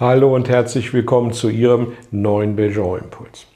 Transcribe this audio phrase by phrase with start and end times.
[0.00, 3.48] Hallo und herzlich willkommen zu Ihrem neuen Belgian Impuls.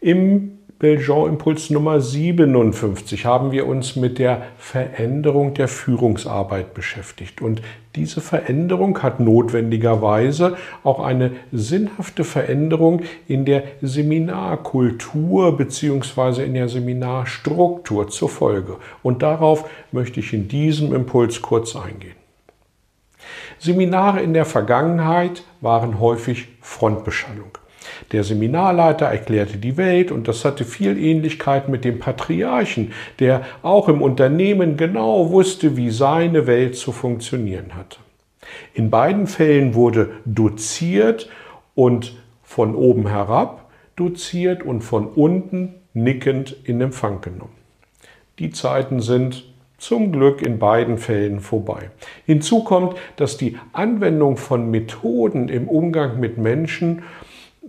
[0.00, 7.40] Im Belgian Impuls Nummer 57 haben wir uns mit der Veränderung der Führungsarbeit beschäftigt.
[7.40, 7.62] Und
[7.94, 16.44] diese Veränderung hat notwendigerweise auch eine sinnhafte Veränderung in der Seminarkultur bzw.
[16.44, 18.78] in der Seminarstruktur zur Folge.
[19.04, 22.16] Und darauf möchte ich in diesem Impuls kurz eingehen.
[23.58, 27.58] Seminare in der Vergangenheit waren häufig Frontbeschallung.
[28.12, 33.88] Der Seminarleiter erklärte die Welt und das hatte viel Ähnlichkeit mit dem Patriarchen, der auch
[33.88, 37.98] im Unternehmen genau wusste, wie seine Welt zu funktionieren hatte.
[38.74, 41.28] In beiden Fällen wurde doziert
[41.74, 47.56] und von oben herab doziert und von unten nickend in Empfang genommen.
[48.38, 49.44] Die Zeiten sind
[49.78, 51.90] zum Glück in beiden Fällen vorbei.
[52.26, 57.02] Hinzu kommt, dass die Anwendung von Methoden im Umgang mit Menschen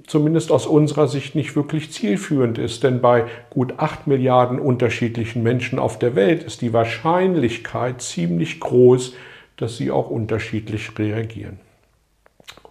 [0.08, 5.78] zumindest aus unserer Sicht nicht wirklich zielführend ist, denn bei gut acht Milliarden unterschiedlichen Menschen
[5.78, 9.16] auf der Welt ist die Wahrscheinlichkeit ziemlich groß,
[9.58, 11.60] dass sie auch unterschiedlich reagieren.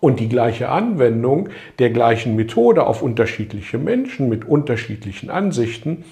[0.00, 6.04] Und die gleiche Anwendung der gleichen Methode auf unterschiedliche Menschen mit unterschiedlichen Ansichten,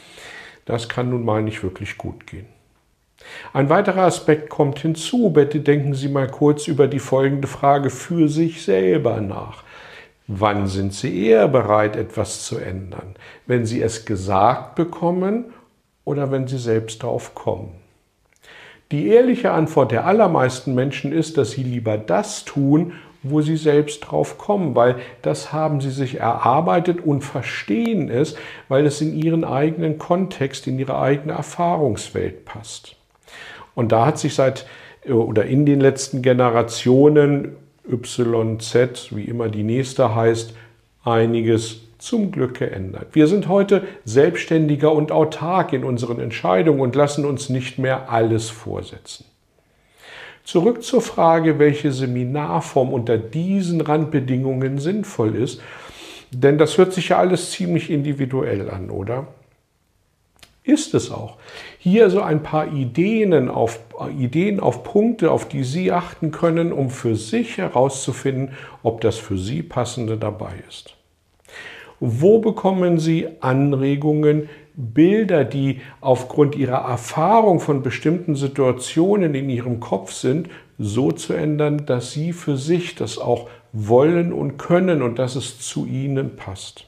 [0.65, 2.47] das kann nun mal nicht wirklich gut gehen.
[3.57, 5.31] Ein weiterer Aspekt kommt hinzu.
[5.31, 9.65] Bitte denken Sie mal kurz über die folgende Frage für sich selber nach.
[10.27, 13.15] Wann sind Sie eher bereit, etwas zu ändern?
[13.47, 15.55] Wenn Sie es gesagt bekommen
[16.05, 17.71] oder wenn Sie selbst darauf kommen?
[18.93, 24.01] Die ehrliche Antwort der allermeisten Menschen ist, dass sie lieber das tun, wo sie selbst
[24.01, 28.37] drauf kommen, weil das haben sie sich erarbeitet und verstehen es,
[28.69, 32.97] weil es in ihren eigenen Kontext, in ihre eigene Erfahrungswelt passt.
[33.77, 34.67] Und da hat sich seit
[35.05, 37.55] äh, oder in den letzten Generationen
[37.89, 40.55] YZ, wie immer die nächste heißt,
[41.05, 43.09] einiges zum Glück geändert.
[43.13, 48.51] Wir sind heute selbstständiger und autark in unseren Entscheidungen und lassen uns nicht mehr alles
[48.51, 49.25] vorsetzen.
[50.43, 55.61] Zurück zur Frage, welche Seminarform unter diesen Randbedingungen sinnvoll ist,
[56.31, 59.29] denn das hört sich ja alles ziemlich individuell an, oder?
[60.67, 61.37] Ist es auch.
[61.79, 63.81] Hier so ein paar Ideen auf,
[64.19, 68.51] Ideen auf Punkte, auf die Sie achten können, um für sich herauszufinden,
[68.83, 70.97] ob das für Sie passende dabei ist.
[72.01, 80.13] Wo bekommen Sie Anregungen, Bilder, die aufgrund Ihrer Erfahrung von bestimmten Situationen in Ihrem Kopf
[80.13, 85.37] sind, so zu ändern, dass Sie für sich das auch wollen und können und dass
[85.37, 86.87] es zu Ihnen passt?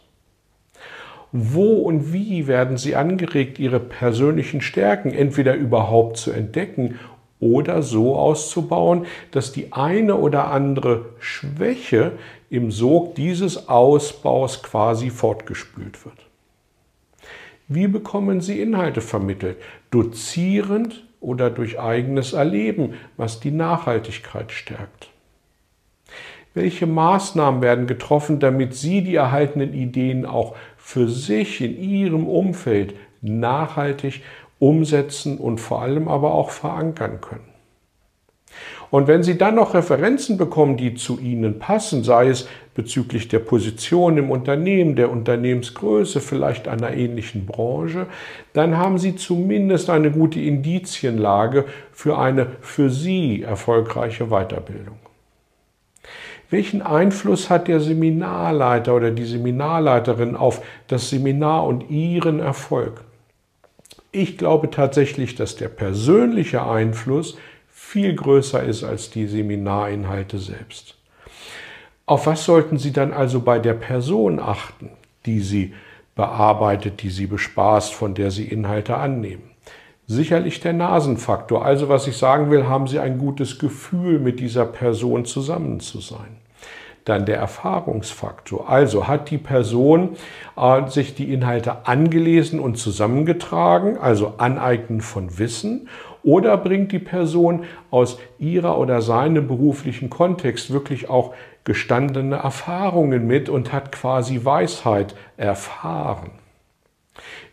[1.33, 6.99] Wo und wie werden sie angeregt, ihre persönlichen Stärken entweder überhaupt zu entdecken
[7.41, 12.13] oder so auszubauen, dass die eine oder andere Schwäche
[12.51, 16.17] im Sog dieses Ausbaus quasi fortgespült wird.
[17.69, 19.59] Wie bekommen Sie Inhalte vermittelt?
[19.91, 25.11] Dozierend oder durch eigenes Erleben, was die Nachhaltigkeit stärkt?
[26.55, 30.57] Welche Maßnahmen werden getroffen, damit Sie die erhaltenen Ideen auch
[30.89, 34.23] für sich in ihrem Umfeld nachhaltig
[34.59, 37.53] umsetzen und vor allem aber auch verankern können.
[38.89, 43.41] Und wenn Sie dann noch Referenzen bekommen, die zu Ihnen passen, sei es bezüglich der
[43.41, 48.07] Position im Unternehmen, der Unternehmensgröße, vielleicht einer ähnlichen Branche,
[48.55, 54.97] dann haben Sie zumindest eine gute Indizienlage für eine für Sie erfolgreiche Weiterbildung.
[56.51, 63.03] Welchen Einfluss hat der Seminarleiter oder die Seminarleiterin auf das Seminar und ihren Erfolg?
[64.13, 67.37] Ich glaube tatsächlich, dass der persönliche Einfluss
[67.69, 70.95] viel größer ist als die Seminarinhalte selbst.
[72.07, 74.89] Auf was sollten Sie dann also bei der Person achten,
[75.27, 75.75] die Sie
[76.17, 79.51] bearbeitet, die Sie bespaßt, von der Sie Inhalte annehmen?
[80.07, 81.63] Sicherlich der Nasenfaktor.
[81.63, 86.01] Also was ich sagen will, haben Sie ein gutes Gefühl, mit dieser Person zusammen zu
[86.01, 86.39] sein.
[87.09, 88.69] Dann der Erfahrungsfaktor.
[88.69, 90.11] Also hat die Person
[90.57, 95.89] äh, sich die Inhalte angelesen und zusammengetragen, also Aneignen von Wissen,
[96.23, 101.33] Oder bringt die Person aus ihrer oder seinem beruflichen Kontext wirklich auch
[101.65, 106.33] gestandene Erfahrungen mit und hat quasi Weisheit erfahren?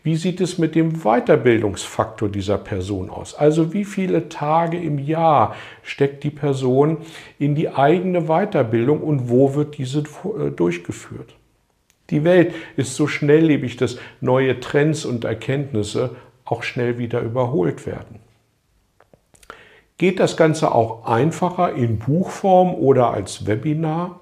[0.02, 3.34] Wie sieht es mit dem Weiterbildungsfaktor dieser Person aus?
[3.34, 6.98] Also wie viele Tage im Jahr steckt die Person
[7.38, 11.34] in die eigene Weiterbildung und wo wird diese äh, durchgeführt?
[12.10, 16.14] Die Welt ist so schnelllebig, dass neue Trends und Erkenntnisse
[16.44, 18.20] auch schnell wieder überholt werden.
[19.98, 24.20] Geht das Ganze auch einfacher in Buchform oder als Webinar?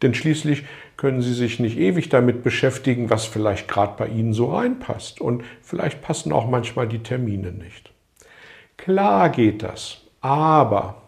[0.00, 0.64] Denn schließlich
[1.02, 5.20] können Sie sich nicht ewig damit beschäftigen, was vielleicht gerade bei Ihnen so reinpasst.
[5.20, 7.90] Und vielleicht passen auch manchmal die Termine nicht.
[8.76, 11.02] Klar geht das, aber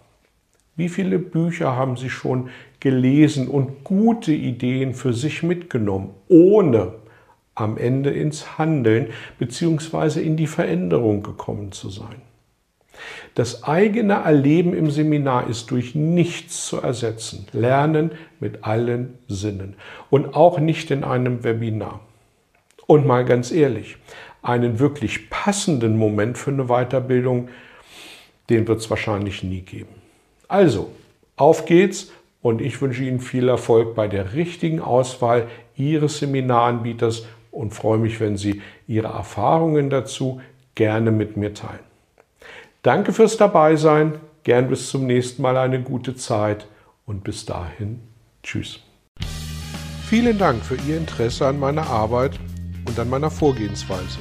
[0.74, 2.48] wie viele Bücher haben Sie schon
[2.80, 6.94] gelesen und gute Ideen für sich mitgenommen, ohne
[7.54, 10.20] am Ende ins Handeln bzw.
[10.20, 12.20] in die Veränderung gekommen zu sein?
[13.34, 17.46] Das eigene Erleben im Seminar ist durch nichts zu ersetzen.
[17.52, 19.74] Lernen mit allen Sinnen
[20.10, 22.00] und auch nicht in einem Webinar.
[22.86, 23.96] Und mal ganz ehrlich,
[24.42, 27.48] einen wirklich passenden Moment für eine Weiterbildung,
[28.50, 29.94] den wird es wahrscheinlich nie geben.
[30.48, 30.92] Also,
[31.36, 32.12] auf geht's
[32.42, 38.20] und ich wünsche Ihnen viel Erfolg bei der richtigen Auswahl Ihres Seminaranbieters und freue mich,
[38.20, 40.40] wenn Sie Ihre Erfahrungen dazu
[40.74, 41.93] gerne mit mir teilen.
[42.84, 44.20] Danke fürs Dabeisein.
[44.42, 46.66] Gern bis zum nächsten Mal eine gute Zeit
[47.06, 48.02] und bis dahin.
[48.42, 48.80] Tschüss.
[50.06, 52.38] Vielen Dank für Ihr Interesse an meiner Arbeit
[52.86, 54.18] und an meiner Vorgehensweise.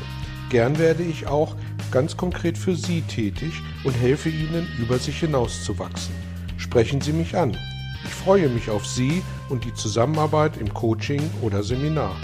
[0.50, 1.58] Gern werde ich auch
[1.92, 3.52] ganz konkret für Sie tätig
[3.84, 6.16] und helfe Ihnen, über sich hinauszuwachsen.
[6.56, 7.58] Sprechen Sie mich an.
[8.06, 12.16] Ich freue mich auf Sie und die Zusammenarbeit im Coaching oder Seminar.